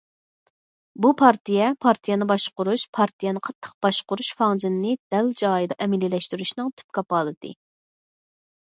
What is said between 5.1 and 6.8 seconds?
دەل جايىدا ئەمەلىيلەشتۈرۈشنىڭ